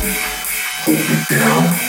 Hold 0.00 0.98
me 0.98 1.16
down. 1.28 1.88